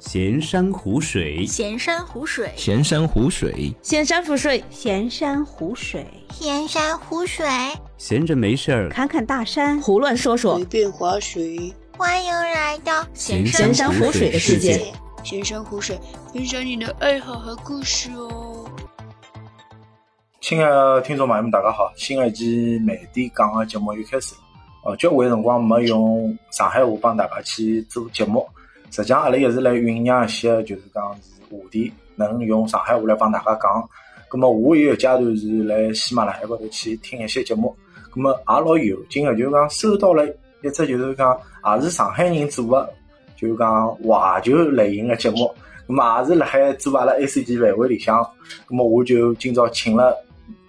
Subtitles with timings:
[0.00, 7.46] 闲山湖水，闲山湖水，闲山湖水，闲山湖水，闲山湖水，闲山湖水，
[7.98, 8.88] 闲着没事儿。
[8.88, 10.56] 看看大山，胡乱说说。
[10.56, 14.80] 随，便划水，欢迎来到闲闲山湖水的世界。
[15.22, 15.98] 闲山湖水，
[16.32, 18.64] 分享你的爱好和故事哦。
[20.40, 21.92] 亲爱的听众朋友们，大家好！
[21.94, 24.40] 新的一期慢点讲个节目又开始了。
[24.82, 28.48] 哦，交关辰光没用上海话帮大家去做节目，
[28.90, 33.88] 实际上阿拉一直来酝酿一些，就是讲是话题，能用上海话来帮大家讲。
[34.28, 37.74] 咁么我也有阶段是来喜马拉雅高头去听一些节目，
[38.12, 40.26] 咁么也老有劲个，就是讲收到了
[40.62, 42.92] 一只就是讲也是上海人做的，
[43.36, 45.52] 就是讲怀旧类型个节目。
[45.88, 48.22] 咁么也是辣海做阿拉 A C G 范围里向，
[48.68, 50.16] 咁么我就今朝请了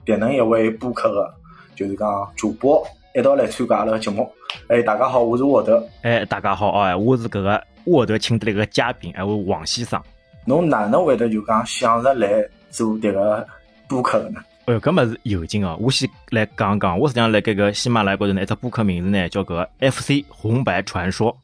[0.03, 1.33] 别能一位播客个，
[1.75, 2.83] 就是讲主播
[3.13, 4.27] 一道来参加阿拉个节目。
[4.67, 5.83] 哎，大家好，我是沃德。
[6.01, 10.01] 哎，大家好，哎，我是搿个沃德请的那个嘉宾，还有王先生。
[10.45, 12.27] 侬哪能会得就讲想着来
[12.69, 13.45] 做迭个
[13.87, 14.41] 播客呢？
[14.65, 15.75] 哎哟，搿么是有劲哦！
[15.79, 21.35] 我先来讲讲，我实际上辣搿个喜马拉雅高头呢，一只播客名字呢叫搿个 FC 红白传说。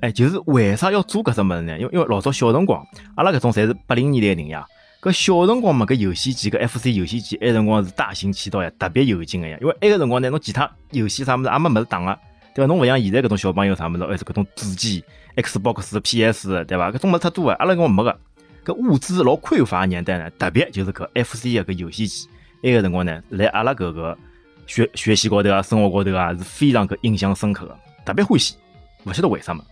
[0.00, 1.78] 哎，就是为啥要做搿只物事呢？
[1.78, 4.66] 因为因为老早小辰光，阿拉搿种侪是八零年代的人呀。
[5.00, 9.56] 搿小辰光嘛，搿游戏机搿 FC 游戏机，埃辰光是大行其道呀，特别有劲个呀。
[9.60, 12.18] 因为埃个辰光呢，侬其他游戏啥物事也没物事打个，
[12.54, 12.66] 对伐？
[12.66, 15.02] 侬勿像现在搿种小朋友啥物事，还是搿种主机、
[15.42, 16.90] Xbox、PS，对伐？
[16.90, 18.18] 搿种物事太多个，阿拉搿没个。
[18.64, 22.28] 搿物资老匮乏个年代呢，特别就是搿 FC 个搿游戏机，
[22.64, 24.18] 埃个辰光呢，辣阿拉搿个
[24.66, 28.56] 学学习高头啊、生活高头啊，是非常搿印象深刻个，特别欢喜。
[29.04, 29.64] 勿晓得为啥么？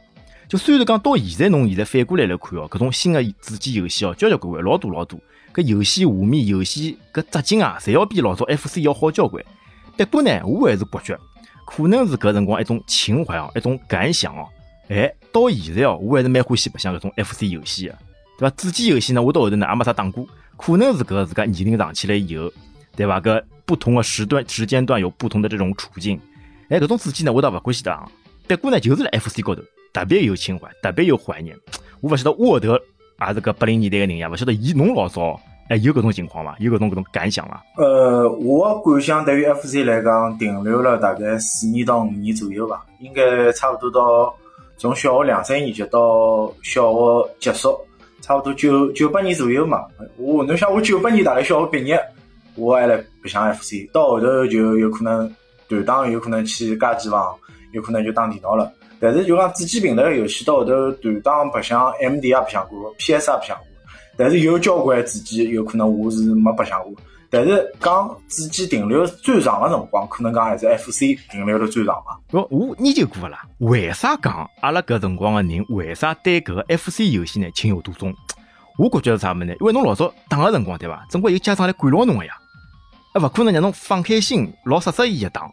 [0.48, 5.18] 就虽然讲到现在，侬现在反过来来看哦，搿种新个主机游戏哦，交交关关老多老多，
[5.52, 9.44] 搿游戏画面、游戏搿质感啊，侪要比老早 FC 要好交关。
[9.96, 11.20] 不过呢，我还是觉着，
[11.66, 14.46] 可能是搿辰光一种情怀哦，一种感想哦。
[14.88, 17.94] 哎，到现在哦，我还是蛮欢喜白相搿种 FC 游戏个，
[18.38, 18.54] 对伐？
[18.56, 22.50] 主机游戏呢，我到后头呢也没啥打过，可能是搿自家年龄上去了以后，
[22.94, 23.20] 对伐？
[23.20, 26.20] 搿不同的时段时间段有不同的这种处境。
[26.68, 28.08] 哎，搿种主机呢，我倒勿欢喜打，
[28.46, 29.62] 不过呢，就是辣 FC 高头。
[29.92, 31.56] 特别有情怀，特别有怀念。
[32.02, 32.78] 我勿晓得沃德
[33.26, 36.54] 也是个八零年代个人呀，勿晓得伊侬老早哎有搿种情况伐？
[36.58, 37.64] 有搿种搿种感想伐？
[37.78, 44.34] 呃，我感想对于 FC 来讲，停留了大概四年到五年左右伐，应该差不多到
[44.78, 47.78] 从小学两三年级到小学结束，
[48.20, 49.86] 差不多九九八年左右嘛。
[50.18, 51.98] 我侬想我九八年大概小学毕业，
[52.56, 55.34] 我还来白相 FC，到后头就有可能
[55.66, 57.34] 断档，有可能去街机房，
[57.72, 58.70] 有可能就打电脑了。
[59.00, 63.66] 但是就讲主机平台个游戏到后头断档白相，M D 也白相过，P S 也白相过。
[64.16, 66.92] 但是有交关主机有可能我是没白相过。
[67.30, 72.18] 但是讲主机停留最长个辰光，可能讲还是 F C 停留了最长吧。
[72.30, 78.14] 我我研究过啦，为啥讲阿拉搿辰光个人为啥对搿个 F C 游戏呢情有独钟？
[78.78, 79.54] 我感觉是啥物事呢？
[79.60, 81.04] 因为侬老早打个辰光对伐？
[81.10, 82.34] 总归有家长来管牢侬个呀，
[83.12, 85.50] 啊勿可能让侬放开心老适适意一打。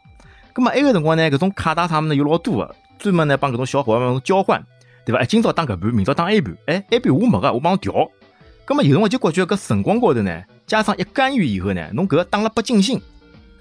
[0.53, 2.75] 葛末埃个辰光呢，搿种卡带啥物事有老多个。
[2.99, 4.63] 专门呢帮搿种小伙伴们交换，
[5.03, 5.25] 对伐？
[5.25, 7.93] 今朝打搿盘，明朝打埃盘，哎，埃盘我没个，我帮侬调。
[8.63, 13.01] 葛末有辰光就感觉搿辰光高头呢，加上一干预以后呢，侬搿打了不尽兴，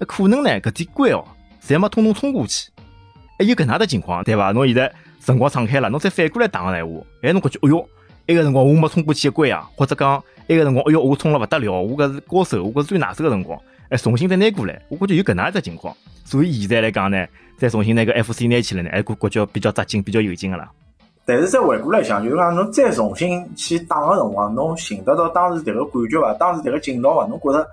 [0.07, 1.25] 可能呢搿点关哦，
[1.65, 2.69] 侪没通通冲过去。
[3.37, 4.51] 还有搿能的情况，对伐？
[4.51, 7.89] 侬现在辰光敞开了，侬再反过来打个闲话，哎，侬感觉，哎哟，
[8.27, 13.59] 埃个辰光我没冲过去一关啊，或者讲埃个辰光，哎哟，我冲了勿得了，我搿是高手，我搿是最拿手个辰光，
[13.89, 15.95] 哎，重新再拿过来，我感觉有搿能一只情况。
[16.23, 17.27] 所以现在来讲呢，
[17.57, 20.69] 再重新拿个 FC 拿起来呢，还觉觉比较扎劲，比较有劲个啦。
[21.25, 26.33] 但是再回过来想，就是讲侬再重新去打个辰光，侬寻得到当时迭个感觉伐？
[26.33, 27.25] 当时迭个劲道伐？
[27.27, 27.65] 侬觉着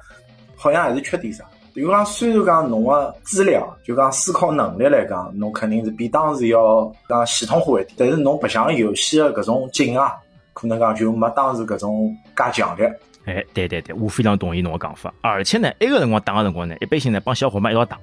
[0.57, 1.45] 好像还是缺点啥？
[1.73, 7.95] 比如讲，虽然讲侬个资料，就讲思考能力来讲，侬肯定是比当时要讲系统化一点。
[7.97, 10.15] 但是侬白相游戏个搿种劲啊，
[10.53, 12.87] 可能讲就没当时搿种介强烈。
[13.25, 15.13] 哎，对对对，我非常同意侬个讲法。
[15.23, 17.99] 而且呢，埃个辰光打个辰光呢，一般性呢帮小伙伴一道打。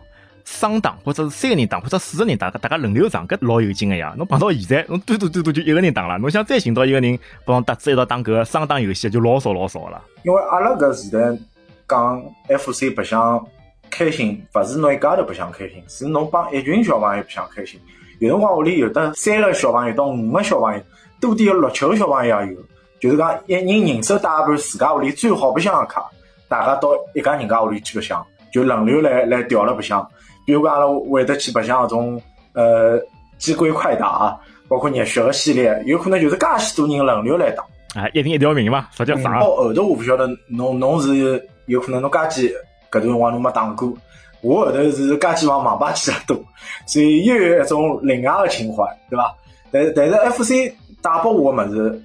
[0.48, 4.16] 双打或者是三个人打或者四个人打，大家轮流上，搿老有劲个呀！
[4.18, 6.18] 侬碰到现在，侬最多最多就一个人打了。
[6.20, 10.02] 侬想再寻到一个人帮搭子一道打搿个双打游戏，就老少老少了。
[10.24, 11.38] 因为阿拉搿时代
[11.86, 13.46] 讲 FC 白相
[13.90, 17.78] 开心，勿是侬一家头白相开心，是侬帮一群小朋友白相开心。
[18.20, 20.82] 有辰光屋里有得三个小朋友到五个小朋友，
[21.20, 22.60] 多点六七个小朋友也有。
[23.02, 26.10] 就是讲一人人手带一盘自家屋里最好白相个卡，
[26.48, 30.10] 大家到一家人家屋里去白相，就轮流来来调了白相。
[30.48, 32.22] 比如讲，阿拉会得去白相搿种
[32.54, 32.98] 呃
[33.38, 34.40] 机关快打，
[34.70, 37.64] 包括热血个系列，有可能就是介许多人轮流来打。
[38.02, 39.42] 啊，一人一条命嘛，啥叫啥？
[39.42, 42.50] 到后头我勿晓得，侬侬是有可能侬街机
[42.90, 43.92] 搿段辰光侬没打过，
[44.40, 46.38] 我后头是街机房网吧去了多，
[46.86, 49.36] 所以又有一种另外个情怀，对伐？
[49.70, 52.02] 但但是 FC 带拨我个物事，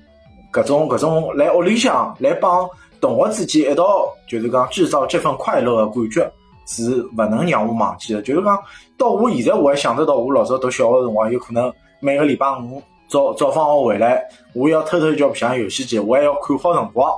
[0.52, 2.68] 搿种搿种来屋里向来帮
[3.00, 6.32] 同学之间一道，就是讲制造这份快乐个感觉，
[6.66, 8.22] 是勿能让我忘记的。
[8.22, 8.58] 就是讲
[8.96, 14.22] 到我现在，我还想得到，我老早读小学的辰光，有可能每个礼拜五早早放学回来，
[14.54, 17.12] 我要偷偷叫白相游戏机，我还要看好辰光，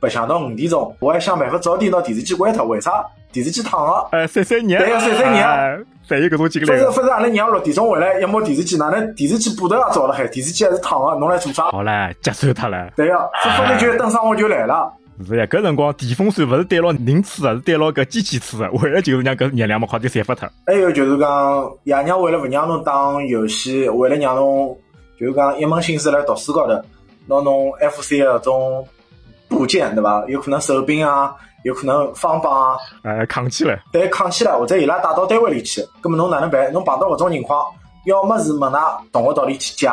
[0.00, 2.66] 白相到五点钟，我还想办法早点拿电视机关脱。
[2.66, 3.04] 为啥？
[3.30, 4.08] 电视机烫了。
[4.12, 5.78] 哎，晒晒热，对呀晒晒热哎
[6.08, 6.92] 侪有搿种经历反正个。
[6.92, 11.64] 反正阿拉娘六点钟回来，一摸电视机，哪能电视机布头也照了海，电视机还是烫个，侬来做啥？
[11.64, 12.88] 好唻，接受脱了。
[12.96, 14.90] 对呀，这分钟就等生活就来了。
[15.26, 20.48] 是呀，搿辰光电风扇勿是对牢人吹的，是对牢搿机器吹的，为了就是让搿热量嘛快点散发脱。
[20.66, 24.76] 还有就是讲，爷娘为了勿让侬打游戏，为了让侬
[25.18, 26.74] 就是讲一门心思来读书高头，
[27.26, 28.86] 拿侬 FC 的搿种
[29.48, 30.24] 部件对伐？
[30.28, 33.82] 有可能手柄啊，有可能方棒啊，哎，扛起来。
[33.92, 36.72] 对，扛起来或者伊拉带到单位里去，葛末侬哪能办？
[36.72, 37.64] 侬碰到搿种情况，
[38.06, 39.88] 要么是问㑚同学道里去借，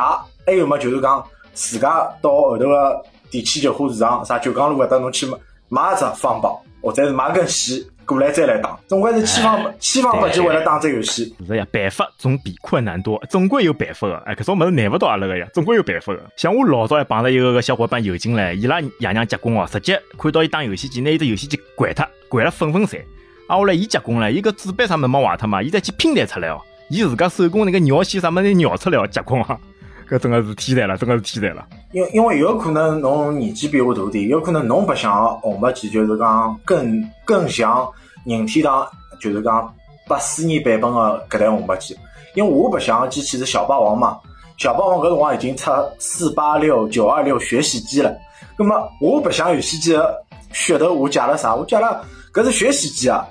[0.46, 3.02] 还有么就是讲自家到后头个
[3.36, 5.36] 电器旧货市场，啥九江路搿搭侬去买
[5.68, 11.34] 买一只方包，或者是买根线过来再来打，总归是千方千方百计为了打只游戏。
[11.46, 14.16] 是呀，办法总比困难多，总归有办法个。
[14.24, 16.20] 哎，搿种物事难勿到阿拉个呀，总归有办法个。
[16.34, 23.04] 像我老早还碰着一个个小伙伴游进来，伊拉爷娘结棍哦，直接看到伊打游戏机，拿伊只游戏机掼脱，掼了粉粉碎。
[23.48, 26.58] 啊，后来伊结棍了，伊搿主板啥物事没坏脱嘛，伊再去拼弹出来哦，
[26.88, 29.60] 伊自家手工那个鸟线啥物事鸟出来哦，结棍啊！
[30.08, 31.66] 搿真个是天才了，真个是天才了。
[31.92, 37.86] 因因为有可能侬年纪比我大点，有可能侬白相个红白机就是讲更更像
[38.24, 38.86] 任天堂，
[39.20, 39.74] 就是讲
[40.06, 41.96] 八四年版本个搿台红白机。
[42.34, 44.18] 因为我白相个机器是小霸王嘛，
[44.58, 48.14] 小霸王搿辰光已经出四八六、九二六学习机了。
[48.56, 50.16] 葛么我白相游戏机个
[50.52, 51.54] 噱头，我借了啥？
[51.54, 53.26] 我借了搿是学习机啊，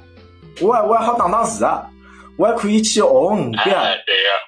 [0.60, 1.88] 我还我还好打打字啊，
[2.38, 3.84] 我还可以去学五笔啊。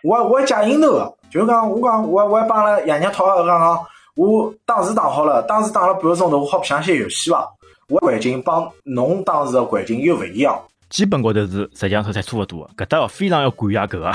[0.04, 3.86] 我还我还借印头个，就讲我讲我我还帮阿拉爷娘讨个讲讲，
[4.16, 7.48] 我打字打好了，打字打了半个钟头，我好白相些游戏伐？
[7.90, 10.60] 我环境帮侬当时个环境又勿一样。
[10.90, 12.70] 基本高头是实际上侪差勿多。
[12.78, 14.08] 搿搭哦非常要感谢搿个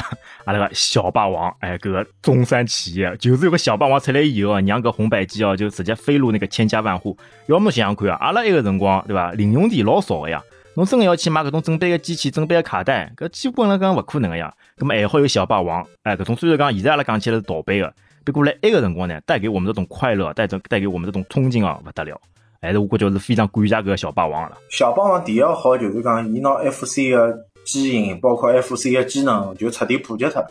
[0.45, 7.15] 阿拉个小霸王，哎，搿个中山企业，就是有个小霸王出来以后哦，让搿红白机哦就直接飞入那个千家万户。
[7.47, 10.43] 要么想想看啊，阿拉埃个辰光对伐，零用钿老少个呀。
[10.75, 14.51] 侬真个要去买搿种正版个机器、正版个卡带，搿基本上讲勿可能个呀。
[14.77, 17.93] 葛么还好有小霸王，哎，搿种虽然讲现在阿拉讲起来是盗版个，
[18.25, 22.21] 不过来埃个辰光呢，带给我们这种快乐，带着带给我们这种憧憬哦，勿得了。
[22.61, 24.57] 还是我觉着是非常感谢搿个小霸王了。
[24.71, 30.49] 小霸王第一个好就是讲，伊拿 FC 个机型，包括 FC 个机能就彻底普及脱了。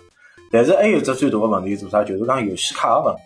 [0.51, 2.03] 但是还有只最大个问题做啥？
[2.03, 3.21] 就是讲游戏卡个问题。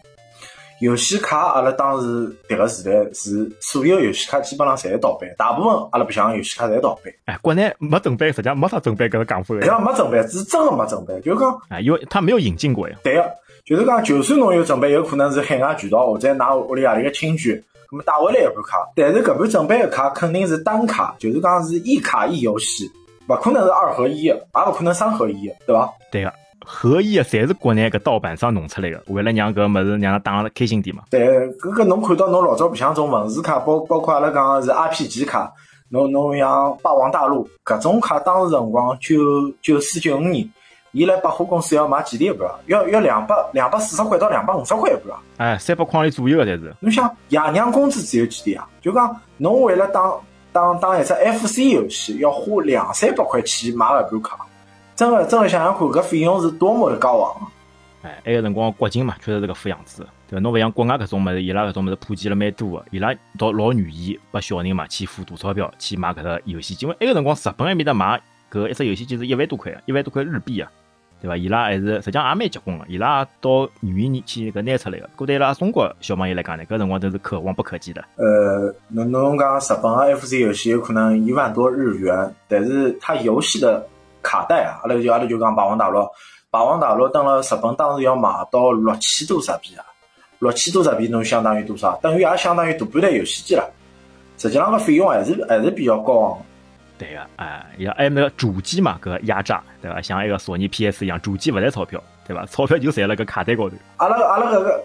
[0.80, 7.14] 游戏卡阿拉当时迭个时代是所有游戏卡基本上侪是盗版，大部分阿拉白相个游戏卡侪是盗版。
[7.26, 9.68] 哎，国内没正版，实际上没啥正版搿个讲法实个呀。
[9.68, 11.22] 际上没正版，是真个没正版。
[11.22, 12.96] 就是讲，哎，因为他没有引进过呀。
[13.04, 13.26] 对个，
[13.64, 17.56] 就是讲，就算侬有正版，有可能是海外渠道或者㑚屋里何里个亲眷，
[17.90, 18.90] 咁么带回来一盘卡。
[18.96, 22.92] 但是搿盘正版个卡肯定是单卡，就是讲是一卡一游戏，
[23.30, 25.90] 勿可能是二合一个，也勿可能三合一个，对伐？
[26.12, 26.34] 对个，
[26.66, 31.04] 合一个侪是国内搿盗版商弄出来个，为了让搿物事让他打了开心点嘛。
[31.10, 35.54] 对，搿个侬看到侬老早白相种文字卡，包包括阿拉讲个是 RPG 卡，
[35.90, 39.16] 侬侬像霸王大陆搿种卡，当时辰光九
[39.62, 40.50] 九四九五年，
[40.92, 42.56] 伊来百货公司要买几钿一盘啊？
[42.68, 45.20] 要要两百两百四十块到两百五十块一盘啊！
[45.38, 46.76] 哎，三百块钿左右个侪是。
[46.80, 48.68] 侬想爷娘工资只有几钿啊？
[48.82, 50.12] 就讲侬为了打
[50.52, 54.45] 打打一只 FC 游戏，要花两三百块去买搿盘卡，
[54.96, 57.52] 真个真个想想看，搿费用是多么的高昂啊！
[58.04, 60.06] 哎，埃个辰光国情嘛，确实是搿副样子。
[60.30, 60.40] 对伐？
[60.40, 68.22] 侬勿像国外搿种物事，伊拉搿种物事普及了蛮多个，伊拉倒老愿意拨小人嘛去付大钞票去买搿只游戏机，因为埃个辰光日本埃面搭买
[68.52, 70.72] 搿一只游戏机是一万多块啊，一万多块日币啊，
[71.22, 71.36] 对伐？
[71.36, 75.10] 伊拉还是实际上也蛮结棍个，伊拉也倒愿意去搿拿出来个。
[75.18, 78.04] 搿对伊拉中国小朋友来讲呢，搿辰光都是可望不可及的。
[78.16, 83.86] 呃，侬侬讲日本个 FC 游戏有可能一万多日元，但是它游戏的
[84.26, 86.00] 卡带啊，阿拉就阿拉就讲《霸王大陆》，
[86.50, 89.86] 《霸王大陆》登了日本当时要卖到六千多日币啊，
[90.40, 91.96] 六千多日币侬相当于多少？
[92.02, 93.70] 等于也相当于大半台游戏机了。
[94.38, 96.46] 实际上个费用还是还是比较高昂的。
[96.98, 100.02] 对个，哎，伊拉还有那个主机嘛，搿压榨，对伐？
[100.02, 102.46] 像一个索尼 PS 一样，主机勿赚钞票，对伐？
[102.46, 103.76] 钞票就赚辣搿卡带高头。
[103.98, 104.84] 阿拉阿拉搿个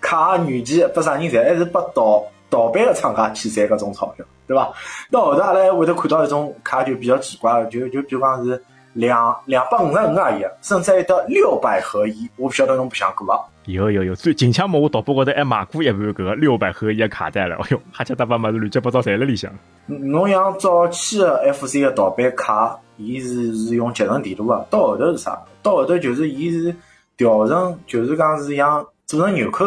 [0.00, 1.44] 卡软件拨啥人赚？
[1.44, 4.70] 还是拨盗盗版个厂家去赚搿种钞票，对伐？
[5.10, 13.40] 到后头阿拉还会得看到一种卡就比较奇怪的，就就比如讲是两两百五十五而已，甚至还有得六百合一，我不晓得侬白相过伐？
[13.66, 19.52] 有有有，最近腔嘛，我淘宝高头还买过一盘搿个六百合一的卡带了，哎哟，哈七搭八物事乱七八糟侪辣里向。
[19.86, 25.40] 侬像早期的 FC 的盗版卡，伊是是用集成电路个，到后头是啥？
[25.62, 26.74] 到后头就是伊是
[27.16, 29.66] 调成，就是讲是像做成纽扣，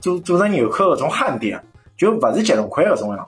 [0.00, 1.62] 做做成纽扣搿种焊点，
[1.96, 3.26] 就勿是节能块搿种样。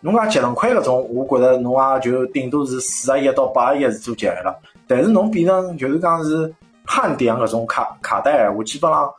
[0.00, 4.54] 侬讲节能块搿种，我觉着侬也就顶多是四十一到八十一是做节约了。
[4.86, 6.52] 但是侬变成就是讲是
[6.84, 9.12] 焊点搿种卡卡带，我基本上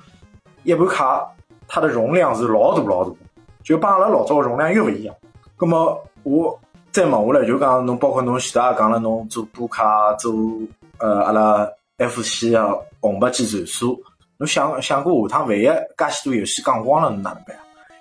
[0.63, 1.27] 一盘卡
[1.67, 3.11] 它的容量是老大老大，
[3.63, 5.13] 就帮阿拉老早个容量又勿一样。
[5.57, 6.57] 葛么我
[6.91, 10.33] 再问下来，就讲侬包括侬前头也讲了，侬做波卡做
[10.99, 13.99] 呃阿拉 F C 啊红白机传输，
[14.37, 17.57] 侬想想过下趟万一介许多游戏讲光了，侬哪能办？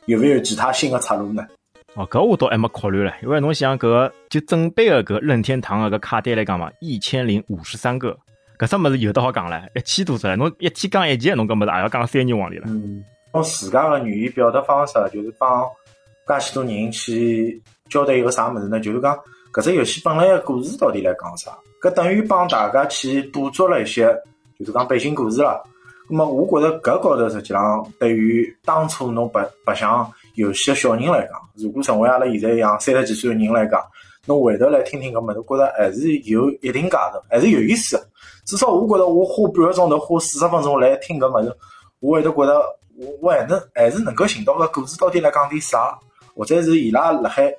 [0.07, 1.47] 有没有其他新的出路呢？
[1.95, 8.17] 哦，搿我倒还没考虑唻，因为侬想搿个就正版个搿任天堂个搿卡带来讲嘛，一千零五十三个，
[8.59, 12.65] 搿只物事有得好讲唻，一千多只唻，侬一天讲一集，侬搿物事也要讲三年往里了。
[12.69, 13.03] 嗯，
[13.35, 15.65] 用自家个语言表达方式，就是帮
[16.29, 18.79] 介许多人去交代一个啥物事呢？
[18.79, 19.19] 就是讲
[19.53, 21.51] 搿只游戏本来个故事到底来讲啥？
[21.83, 24.07] 搿等于帮大家去捕捉了一些，
[24.59, 25.63] 就是讲背景故事了。
[26.09, 33.83] 咁么，我觉着搿高头实际上对于当初侬白白相游戏个小人来讲，如果成为阿拉现在一样三十几岁个人来讲，
[34.27, 38.07] 侬回头来听听搿物事，觉着还是有一定价值，还是有意思个。
[38.45, 41.57] 至少我觉着，我花半个钟头，花四十分钟来听搿物事，
[41.99, 42.53] 我会得觉着，
[42.97, 45.99] 我我还能还是能够寻到搿故事到底来讲点啥，
[46.37, 47.53] 或者是伊拉辣海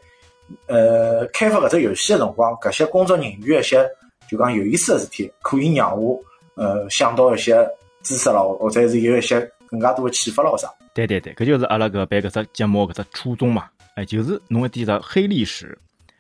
[0.68, 3.86] 呃开发搿只游戏个辰光，搿些工作人员一些
[4.30, 6.18] 就讲有意思个事体，可以让我
[6.56, 7.68] 呃想到一些
[8.08, 9.38] 知识咯，或者是有一些
[9.70, 10.72] 更加多个启发咯啥。
[10.94, 15.78] 对对对，搿就是阿拉搿办搿只节目搿只初衷嘛，哎，就是弄一点的黑历史，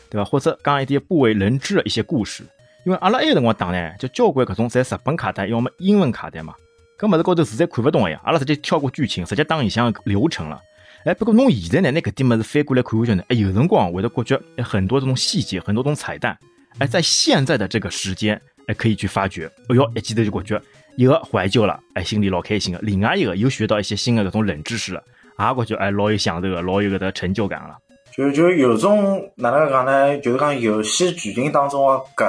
[0.09, 0.25] 对伐？
[0.25, 2.43] 或者讲一点不为人知的一些故事。
[2.85, 6.53] 因为阿拉埃个辰光打呢，就交关搿种在日本卡带，要么英文卡带嘛，
[6.99, 10.61] 搿物事高头实在看勿懂个呀，阿拉直接跳过剧情，直接打里向流程了。
[11.05, 16.37] 哎，不过侬现在呢，拿搿点物事翻过来看下去呢，哎，有辰光会得觉很多这种细节，很多种彩蛋，
[16.79, 19.49] 哎，在现在的这个时间，还，可以去发掘。
[19.69, 20.61] 哎哟，一记头就感觉
[20.97, 25.01] 一个怀旧了，哎，心里老开心个；另外一个又学到一些新的搿种冷知识了，
[25.39, 27.77] 也觉着哎老有享受个，老有搿个成就感了。
[28.15, 30.17] 就就有种哪能讲呢？
[30.17, 32.27] 就是讲游戏剧情当中个梗，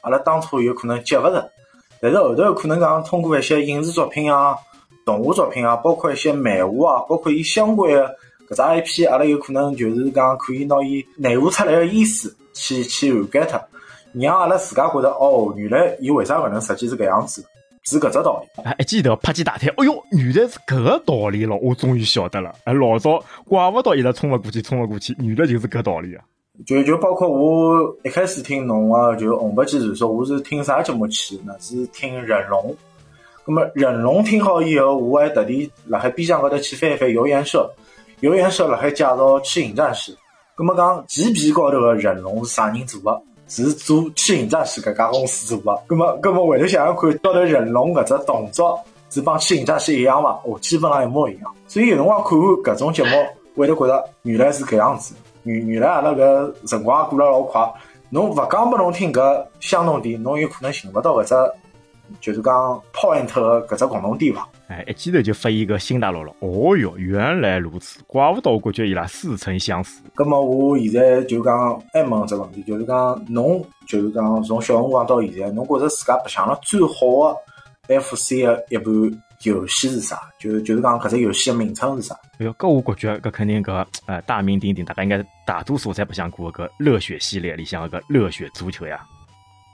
[0.00, 1.50] 阿拉当初有可能接勿着，
[2.00, 4.56] 但是后头可能讲通过一些影视作品啊、
[5.04, 8.16] 动画作品啊，包括一些漫画啊，包括伊相关个
[8.48, 13.60] 搿只 IP，阿拉有可能就是讲可以拿伊内化出来个意思去去涵盖脱，
[14.20, 17.44] 让阿拉自家觉得哦，原来伊为啥搿能设计是搿样子，
[17.84, 18.62] 是搿只道理。
[18.62, 22.54] 哎，一记头拍击大腿，哎哟，原来是搿个道理咯，我终于晓得了。
[22.64, 26.24] 哎，老早怪勿到伊拉冲勿过去，冲勿过去，原来就是搿道理啊。
[26.64, 31.54] 就就包括我一开始听侬个就红白机传说，我是听啥节目去的呢？
[31.60, 32.74] 是听忍龙。
[33.46, 37.70] 那么忍龙听好以后，我还特地辣海 B 站高头去翻一翻谣言社，
[38.20, 40.16] 谣言社辣海介绍赤影战士。
[40.58, 43.22] 那么讲 GP 高头个忍龙是啥人做个？
[43.48, 45.80] 是做赤影战士搿家公司做个。
[45.88, 50.40] 那么，那么回头想想看，到头忍龙搿只动作是帮赤影战士一样伐？
[50.44, 51.54] 哦，基本上一模一样。
[51.68, 53.10] 所以有辰光看完搿种节目，
[53.56, 55.14] 会得觉着原来是搿样子。
[55.44, 57.72] 原原来阿拉搿辰光过了老快，
[58.10, 61.34] 侬勿讲拨侬听搿相同点，侬有可能寻勿到搿只
[62.20, 62.54] 就是讲
[62.92, 64.48] point 搿只共同点伐？
[64.68, 66.32] 哎，一记头就发现个新大陆了。
[66.40, 70.00] 哦哟，原来如此，怪勿得我感觉伊拉似曾相识。
[70.14, 77.40] 葛么我现在就讲还问只问题，就是讲侬就是讲从小辰光到现在，侬觉着自家白相了最好
[77.86, 80.18] 的 FC 的一盘游戏是啥？
[80.38, 82.16] 就就是讲搿只游戏的名称是啥？
[82.38, 89.00] 哎哟，搿我感觉搿肯定搿呃大名鼎鼎，大家应该大多数侪白相过搿热血系列里向搿热血足球呀。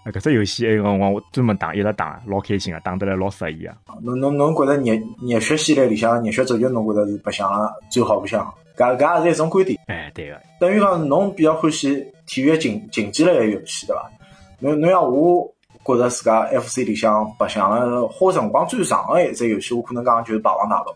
[0.04, 3.72] 啊，搿只游戏埃个辰光我专门打，一直打，老开心个，打得来老适意个。
[4.02, 8.52] 侬侬侬觉着热热血系列里向热血足球，侬觉着是白相了最好白相？
[8.76, 9.78] 搿搿也是一种观点。
[9.86, 14.10] 哎，对个，等于讲侬比较欢喜体育竞竞技类个游戏，对伐？
[14.58, 15.48] 侬侬像我
[15.84, 20.92] 觉着自家 FC 里向白相了花辰光最长个一只游戏，我可能讲就是霸王大陆。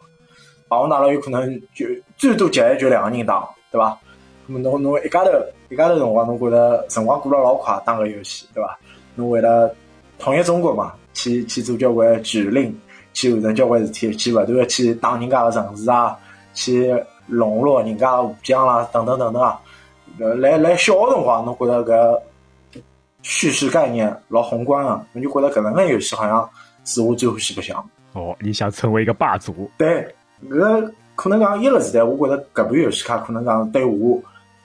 [0.66, 1.86] 霸王大陆有可能就
[2.16, 3.96] 最多集就两个人打，对伐？
[4.48, 5.30] 那么侬侬一家头
[5.68, 8.76] 一家头辰光，侬觉着辰光过了老快，打个游戏，对伐？
[9.16, 9.74] 侬为了
[10.18, 12.78] 统一中国嘛，去去做交关指令，
[13.12, 16.16] 去完成交关事体，去勿断个去打人家个城市啊，
[16.54, 16.94] 去
[17.26, 19.60] 笼络人家武将啦，等等等等啊。
[20.20, 22.80] 呃，来来小个辰光，侬觉着搿
[23.22, 26.48] 叙事概念老宏观个，侬就觉着搿能个游戏好像
[26.84, 27.76] 是我最欢喜白相。
[28.12, 29.70] 哦，你想成为一个霸主？
[29.76, 30.06] 对，
[30.48, 34.18] 搿可能讲一个时代，我觉着搿盘游戏卡可能讲对我，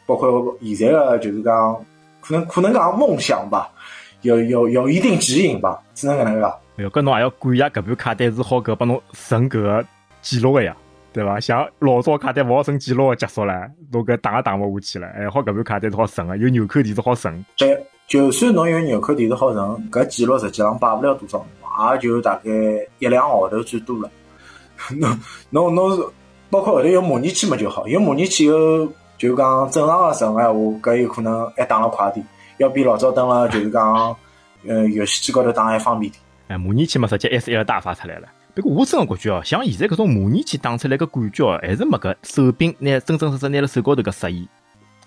[0.05, 1.85] 包括现在个就是讲，
[2.21, 3.69] 可能可能讲梦想吧。
[4.21, 6.47] 有有有一定指引吧，只能搿能个。
[6.77, 9.85] 哎哟，搿侬也要感谢搿盘卡带是好搿帮侬存搿个
[10.21, 10.75] 记录个呀，
[11.11, 11.39] 对伐？
[11.39, 15.07] 像老早卡带勿好存记录个结束了，侬搿打也打勿下去了。
[15.15, 17.45] 还好搿盘卡带是好存个，有纽扣电池好存。
[17.57, 21.45] 对，就算侬有纽扣电池好存，搿记录实际上摆勿了多少，
[21.93, 22.49] 也就大概
[22.99, 24.09] 一两个号头最多了。
[24.97, 26.03] 侬侬侬是
[26.49, 28.57] 包括后头有模拟器嘛就好，有模拟器后
[29.17, 32.25] 就讲正常个存个闲话，搿有可能还打了快点，
[32.61, 34.15] 要比老早登了就是讲，
[34.67, 36.21] 呃，游戏机高头打还方便点。
[36.47, 38.27] 哎，模拟器嘛，直接 S L 大发出来了。
[38.53, 44.47] 不过我真个觉觉哦，像现在搿种模拟器打出来个感觉哦，还是没搿手柄拿真真实实拿辣手高头搿适意。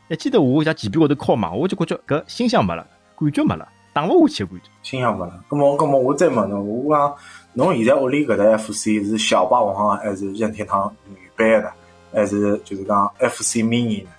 [0.08, 2.84] 还记得我在键盘高头敲嘛，我就感觉搿心想没了，
[3.16, 4.70] 感觉没了，打勿下去个感觉。
[4.82, 5.44] 心想没了。
[5.48, 7.14] 咁么，咁么我再问侬，我讲
[7.52, 10.92] 侬现在屋里搿台 FC 是小霸王还是任天堂
[11.36, 11.72] 原版的，
[12.12, 14.10] 还是就是讲 FC mini 呢？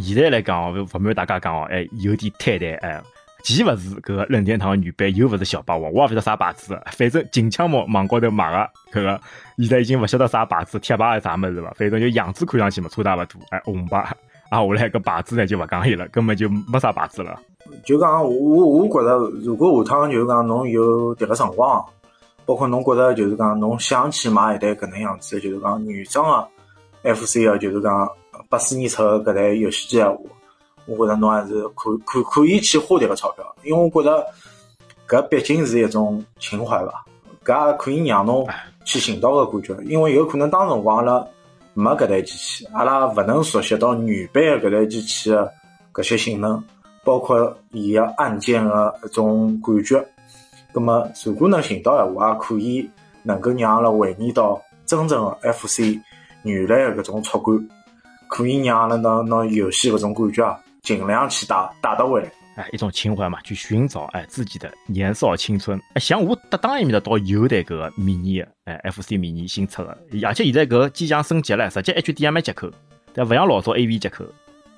[0.00, 3.02] 现在来讲，勿瞒大家讲哦，哎，有点坍台哎。
[3.42, 9.20] 既勿是搿个任天堂女版，又勿是小霸王，我也勿晓得啥牌子，反正近腔嘛网高头买个搿个，
[9.58, 13.98] 现在已经勿晓得啥牌子，贴牌还是啥物事了，反正就样子看上去嘛差大勿多，哎，红牌，
[14.48, 17.36] 啊，下来搿牌子呢就勿讲伊了，根本就没啥牌子了。
[17.84, 21.84] 就讲我我觉着，如果下趟就是讲侬有迭个辰光，
[22.46, 26.48] 包括侬觉着就是讲侬想去买一台搿能样子，就是讲原装
[27.02, 28.08] 个 FC 个，就是讲
[28.48, 30.18] 八四年出个搿台游戏机闲话。
[30.86, 34.26] 我觉着侬还是可可可以去花迭个钞票，因为我觉着
[35.06, 37.04] 搿毕竟是一种情怀吧，
[37.44, 38.44] 搿也可以让侬
[38.84, 39.76] 去寻到个感觉。
[39.84, 41.26] 因为有可能当辰光阿拉
[41.74, 45.52] 没搿台机器，阿拉勿能熟悉到原版搿台机器个
[45.94, 46.60] 搿些性能，
[47.04, 50.04] 包括伊个按键个一种感觉。
[50.72, 52.90] 葛末如果能寻到闲话，也可以
[53.22, 56.00] 能够让阿拉回忆到真正个 FC
[56.42, 57.68] 原来个搿种触感，
[58.32, 60.58] 可以让阿拉拿拿游戏搿种感觉啊。
[60.82, 65.80] 尽量去带带得回来，哎，一种情怀嘛，去寻找哎自己的年少青春。
[65.94, 72.68] 哎，像我搭档埃面的倒有台搿个迷你，哎，FC 迷你新出的，而且现在搿个机箱升级了，直接 HDMI 接口，
[73.14, 74.24] 但勿像老早 AV 接口，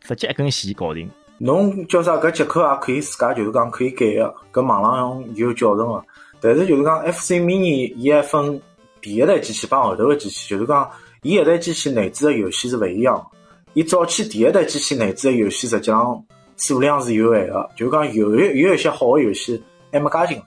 [0.02, 1.08] 直接一根线搞定。
[1.38, 2.16] 侬叫啥？
[2.18, 6.04] 搿接口也可以自家就是讲可以改个，搿网浪有教程个。
[6.38, 8.61] 但是就是讲 FC mini 伊还分
[9.00, 10.87] 第一代机器帮后头个机器，就是讲
[11.23, 13.26] 伊一代机器内置个游戏是勿一样。
[13.74, 16.24] 伊早期第一代机器内置个游戏实际上
[16.56, 19.60] 数量是有限个，就讲有有有一些好个游戏
[19.92, 20.44] 还没加进来，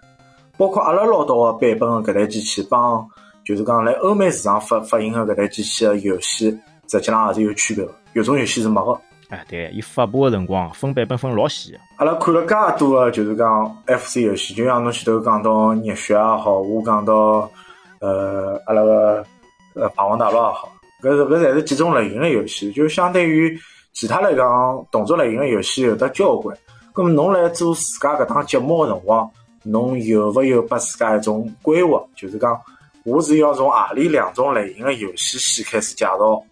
[0.57, 3.05] 包括阿拉捞到个版本的搿台机器帮
[3.43, 6.49] 就是讲来欧美市场发发行个搿台机器个游戏，
[6.89, 8.97] 实际上也是有区别个，有种游戏是没个。
[9.27, 11.77] 哎，对，伊发布个辰光分版本分老细。
[11.97, 17.51] 阿拉看了介多个就是讲 FC 游戏，就像侬前头讲到热血也好，我讲到
[17.99, 19.25] 呃阿拉个
[19.73, 20.69] 呃霸王大陆也好。
[21.07, 23.57] 搿是搿侪是几种类型的游戏，就相对于
[23.93, 26.55] 其他来讲，动作类型的游戏有得交关。
[26.93, 29.29] 咁么侬来做自家搿档节目的辰光，
[29.63, 32.03] 侬有勿有拨自家一种规划？
[32.15, 32.59] 就是讲，
[33.05, 36.43] 我是要从何里两种类型的游戏先开始介绍，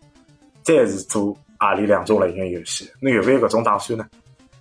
[0.64, 2.90] 再是做何里两种类型的游戏？
[3.00, 4.06] 侬有勿有搿种打算呢？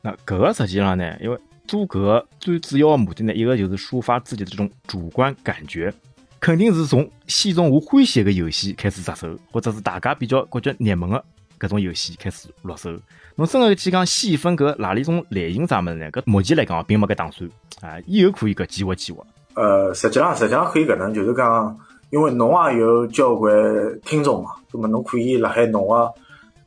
[0.03, 5.93] 那搿个实际上呢，因为做搿个最主要的目的呢，一个就是抒发自己的这种主观感觉。
[6.45, 11.25] 肯定是从先从我欢喜个游戏开始着手，或者是大家比较感觉热门个
[11.59, 12.91] 搿种游戏开始入手。
[13.37, 16.11] 侬真个去讲细分搿哪里种类型啥物事呢？
[16.11, 19.25] 搿目前来讲并没搿打算啊，以后可以搿计划计划。
[19.55, 21.79] 呃，实际上实际上可以搿能，就是讲，
[22.11, 23.51] 因为侬也有交关
[24.05, 26.13] 听众嘛，葛末侬可以辣海侬个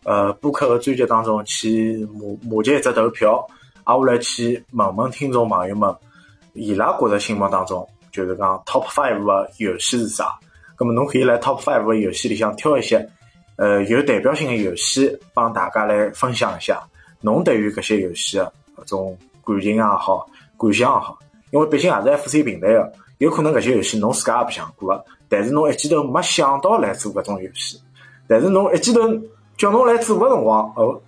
[0.05, 3.47] 呃播客个专辑当中去募募集一只投票，
[3.83, 5.95] 挨下来去问问听众朋友们，
[6.53, 7.87] 伊拉觉着心目当中。
[8.17, 10.33] 就是讲 top five 个游戏是啥？
[10.79, 13.07] 那么侬可以来 top five 个游戏里向挑一些，
[13.57, 16.81] 呃，有代表性的游戏，帮大家来分享一下。
[17.21, 20.27] 侬对于搿些游戏个搿种感情也好，
[20.57, 21.19] 感想也好，
[21.51, 27.79] 因为毕竟也是 FC 平台个，有可能搿些游戏侬自家也白相过，但是侬一记头没想到来做搿种游戏，
[28.27, 29.01] 但是侬一记头
[29.57, 30.99] 叫侬来做个辰光，哦，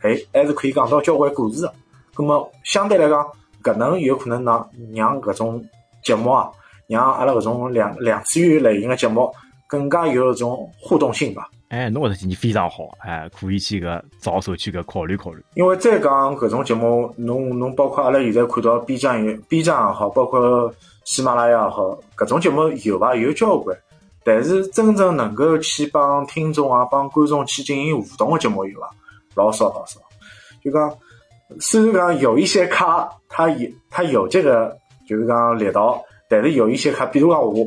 [0.00, 1.72] 哎，还是可以讲到交关故事个。
[2.16, 3.24] 咁么相对来讲，
[3.62, 5.64] 搿能有可能让让搿种。
[6.06, 6.48] 节目啊，
[6.86, 9.28] 让阿拉搿种两两次元类型的节目
[9.66, 11.48] 更加有一种互动性吧。
[11.68, 15.42] 哎，侬搿个建议非常好，哎，可以去个着手去个考虑考虑。
[15.54, 20.72] 因为再讲搿种节目，侬侬包括阿拉现在看到 B 站有 B 站也好，包括
[21.04, 23.16] 喜马拉雅也好，搿种节目有伐？
[23.16, 23.76] 有交关，
[24.22, 28.88] 但是真正能够去帮听众啊、帮观众去进行互动的节目有伐？
[29.34, 29.98] 老少老少。
[30.62, 30.96] 就讲，
[31.58, 34.78] 虽然讲有一些卡，它有它有这个。
[35.06, 37.64] 就是讲力道，但是有一些卡，比如讲我，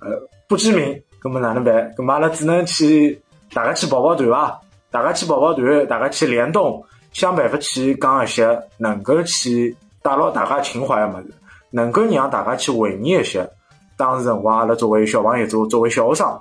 [0.00, 1.94] 呃，不知名，咁么哪能办？
[1.94, 3.20] 咁么阿拉只能去
[3.52, 4.60] 大家去跑跑团伐？
[4.90, 11.34] 大家去跑跑团，大家去联动，想办法去讲一些能够去带牢大家情怀的物事，
[11.70, 13.48] 能够让大家去回忆一些
[13.96, 16.40] 当时辰光阿拉作为小朋友做作为小学生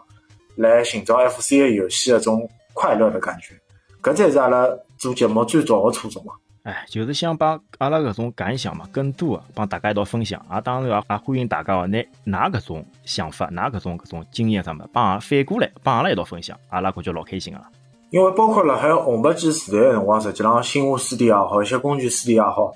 [0.56, 3.54] 来寻找 F C A 游戏的种快乐的感觉，
[4.02, 6.34] 搿才是阿拉做节目最早的初衷嘛。
[6.68, 10.38] 哎，就是想把阿拉搿种感想嘛，更多的帮大家一道分享。
[10.50, 11.88] 啊，当然也也欢迎大家哦，
[12.26, 17.70] 拿㑚搿种想法、㑚搿种搿种经验啥么，帮阿反过来帮阿拉一道分享，阿拉感觉老开心个啦。
[18.10, 22.74] 因为包括辣海红白机时代个辰光，实际上新华书店也好，一些工具书店也好，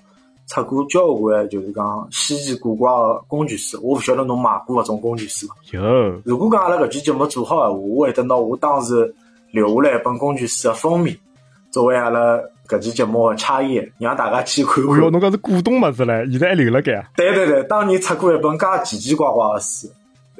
[0.47, 3.77] 出过交关就是讲稀奇古怪个工具书。
[3.84, 5.56] 我勿晓得侬买过搿种工具书伐？
[5.73, 5.82] 有，
[6.23, 9.13] 如果讲阿拉搿期节目做好个话，我会得拿我当时
[9.51, 11.13] 留下来一本工具书个封面，
[11.71, 12.39] 作为阿拉
[12.72, 14.98] 搿期节目个差异，让大家去看看。
[15.12, 17.04] 侬搿是古董物事唻，现在还留辣盖啊。
[17.18, 19.88] 对对对，当年出过一本介奇奇怪怪个书，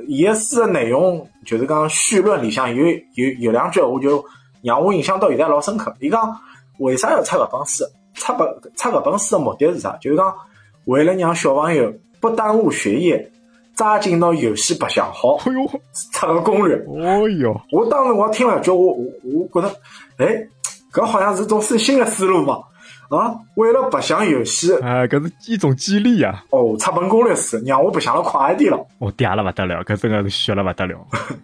[0.08, 4.26] 伊个书个内容就是讲序论里向有有有两句闲话就
[4.62, 5.94] 让我印象到现在老深刻。
[6.00, 6.34] 伊讲
[6.80, 7.84] 为啥要出搿本书？
[8.13, 9.98] 出本出搿本书个目的是啥？
[10.00, 10.34] 就是讲
[10.86, 13.32] 为了让小朋友不耽误学业，
[13.76, 15.70] 抓紧拿游戏白相好，哎哟，
[16.13, 16.76] 出个攻略。
[17.04, 19.06] 哎哟，我当时我听了句我我
[19.52, 19.76] 我觉得，
[20.17, 20.48] 哎，
[20.91, 22.60] 搿好像是种是新的思路嘛。
[23.10, 26.41] 啊，为了白相游戏，啊，搿是一种激励呀。
[26.49, 28.77] 哦，出本攻略书，让我白相了快一点了。
[28.99, 30.97] 哦，嗲了勿得了，搿真个是血了勿得了。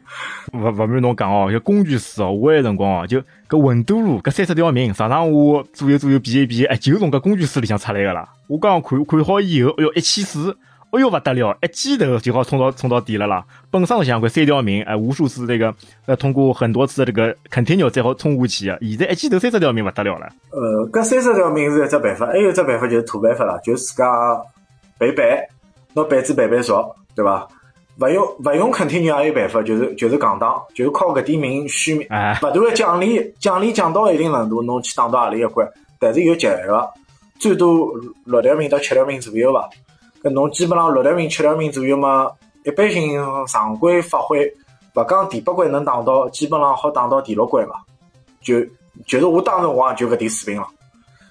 [0.53, 8.29] 勿勿瞒侬讲哦，搿工具书哦，我有辰光哦，就搿文都路搿三十条命，常常我左右左右比一比，哎，就从搿工具书里向出来个啦。
[8.47, 10.55] 我刚刚看看好以后，哎哟，一千四，
[10.97, 13.45] 哎哟勿得了，一记头就好冲到冲到底了啦。
[13.69, 15.71] 本身想过三条命，哎，无数次这个
[16.07, 20.27] 呃通过很多次这个 continue 再好冲过去啊，现在一记头三十条命勿得了了。
[20.49, 24.05] 呃，搿三十条命是一只办法，还有一只办法就是土办法了，就是自家
[24.97, 25.39] 背背，
[25.93, 27.47] 拿板子背背熟，对伐？
[27.99, 35.67] 勿用勿用 continue 也有办法，就是就是降档，就是靠搿点命续命，哎，勿断的奖励，奖励降到一定程度，侬去打到何里一关，
[35.99, 36.89] 但是有节个，
[37.37, 37.87] 最多
[38.25, 39.69] 六条命到七条命左右伐。
[40.23, 42.29] 搿侬基本上六条命、七条命左右嘛，
[42.63, 44.45] 一般性常规发挥，
[44.95, 47.83] 勿讲第八关能打到，基本上好打到第六关伐。
[48.41, 48.61] 就
[49.05, 50.67] 就是我当时我也就搿点水平了。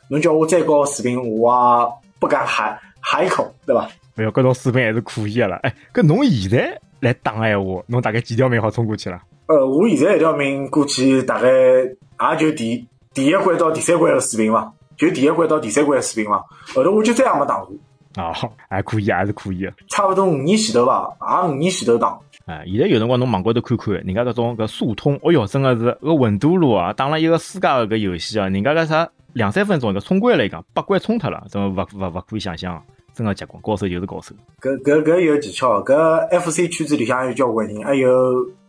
[0.09, 3.89] 侬叫我再高个水平，我也不敢喊喊一口，对伐？
[4.17, 5.59] 哎哟，搿种水平还是可以个啦。
[5.63, 9.21] 哎，搿侬现在来打个闲话，侬大概几条命好冲过去了？
[9.47, 16.45] 呃，我现在一条命过去大概也就第第一关到第三关个水平伐，就第一关到第三关个水平伐。
[16.75, 17.71] 后头我就再也没打过，
[18.17, 18.33] 哦，
[18.69, 19.73] 还可以，还是可以个。
[19.89, 22.19] 差勿多五年前头伐，也五年前头打。
[22.47, 32.81] 哎，现在有辰光侬网高头看看，人家搿种搿速通，哦哟，真个是搿魂斗罗啊，打了一个世界个搿游戏啊，人家搿啥两三分钟搿冲关来讲，八关冲脱了，真个勿勿勿可以想象，
[33.15, 34.35] 真个结棍，高手就是高手。
[34.61, 38.09] 搿搿搿有技巧，搿 FC 圈子里向有交关人，还有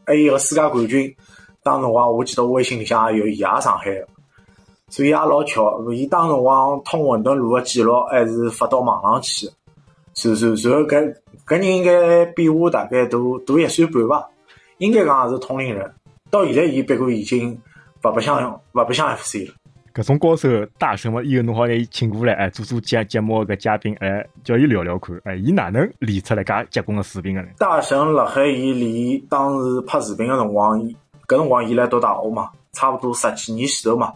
[0.06, 1.16] 还有个世界冠军。
[1.64, 4.08] 当辰光我记得微信里向也有，伊也上海个，
[4.90, 5.84] 所以也老巧。
[5.92, 9.54] 伊当辰光通混沌路个记录还是发到网上去的。
[10.24, 14.28] 然然然后搿搿人应该比我大概大大一岁半伐，
[14.80, 15.94] 应该讲也是同龄人。
[16.32, 17.54] 到现在伊不过已经
[18.04, 19.54] 勿白相勿白相 FC 了。
[19.94, 20.48] 搿种高手
[20.78, 27.48] 大神嘛，以后侬好拿伊请过来，哎，做做节节目个嘉宾，哎，叫伊聊聊看，哎，伊哪能练出来介结棍个水平个呢？
[27.58, 30.80] 大神辣海伊练当时拍视频个辰光，
[31.28, 34.14] 搿辰光伊来读大学嘛，差勿多十几年前头嘛。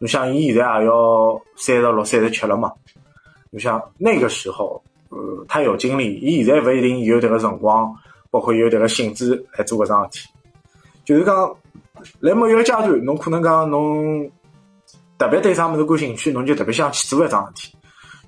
[0.00, 2.72] 侬想，伊现在也要三十六、三十七了嘛。
[3.50, 7.94] 侬想那个时候，呃，他有精力，伊现在勿一定有迭个辰光，
[8.30, 10.28] 包括有迭个兴致来做搿桩事体。
[11.04, 11.54] 就是讲，
[12.20, 14.30] 辣某一个阶段，侬可能讲侬
[15.18, 17.76] 特别对啥物事感兴趣，侬就特别想去做一桩事体。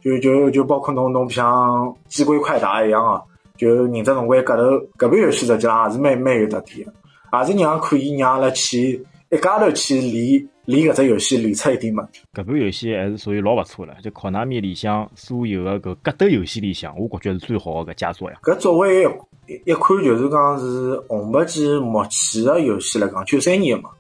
[0.03, 3.23] 就就就包括侬侬像鸡龟快打一样个、
[3.57, 12.23] 就认真侬玩搿头搿盘游戏，实际上也是蛮蛮有特点个，也是让可以让阿拉去一家头去练练搿只游戏，练出一点物事。
[12.35, 18.39] 搿盘游戏还是属于老勿错了，就考纳米里向所有个搿格斗游戏里向，我觉是最好个搿佳作呀。
[18.43, 19.03] 搿作为
[19.49, 23.91] 一一款就是讲是红白机末期个游戏来讲，九三年个嘛，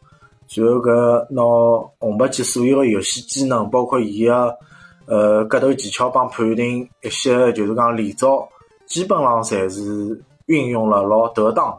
[0.55, 1.42] 然后搿拿
[1.98, 4.57] 红白机所有个游戏机能，包括伊个
[5.07, 8.48] 呃格斗技巧帮判定一些就是讲连招，
[8.87, 11.77] 基本上侪是运用了老得当。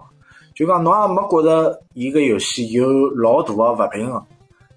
[0.54, 4.24] 就讲侬也没觉着伊个游戏有老大个勿平衡，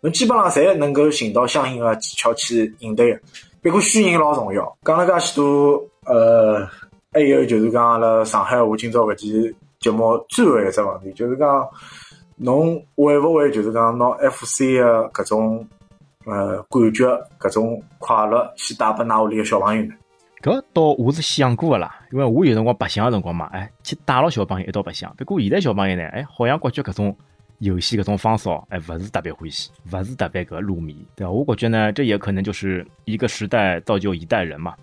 [0.06, 3.20] 侬基本上侪能够寻到相应个技巧去应对个。
[3.60, 6.64] 不过虚人老重要，讲了介许多，呃，
[7.12, 11.68] 还有就是讲阿拉上海话今朝搿期节目最后一只问题，就是讲
[12.36, 15.66] 侬会勿会就是讲拿 FC 个搿种
[16.24, 17.04] 呃感觉、
[17.40, 19.92] 搿种快乐去带拨㑚屋里个小朋友呢？
[20.40, 25.12] 搿倒我是想过个啦，因为我有辰光白相个辰光嘛，哎，去带牢小朋友一道白相。
[25.16, 27.16] 不过现在小朋友呢，哎，好像感觉搿种
[27.58, 31.30] 游戏搿种方式哦，哎，勿是特别欢喜，勿是特别搿入迷，对伐？
[31.30, 34.74] 我觉呢，这也可能就是一个时代造就一代人嘛，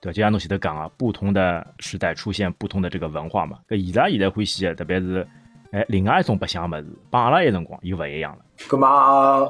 [0.00, 0.12] 对伐？
[0.12, 3.58] 就像侬前头讲啊，不同的时代出现不同的这个文化嘛。
[3.68, 5.26] 搿伊拉现在欢喜个，特别是
[5.70, 8.44] 哎，另外一种白相个物事，帮阿拉一辰光又勿一样了。
[8.68, 9.48] 搿嘛，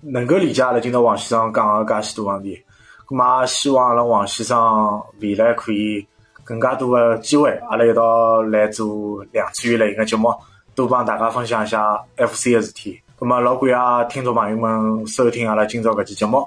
[0.00, 2.58] 能够理解阿拉今朝王先生讲个介许多问题。
[3.06, 6.06] 咁么希望阿拉王先生未来可以
[6.44, 10.32] 更加多的机会，阿拉一道来做两次元类型的节目，
[10.74, 13.00] 都帮大家分享一下 FC 的事体。
[13.18, 16.46] 那么老感谢听众朋友们收听阿拉今朝搿期节目，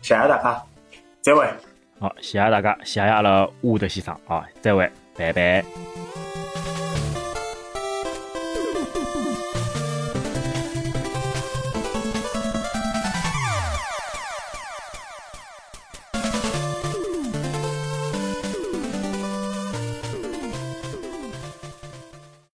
[0.00, 0.62] 谢谢大家，
[1.20, 1.46] 再会。
[1.98, 6.21] 好，谢谢大家，谢谢阿拉沃德先生啊，再会，拜拜。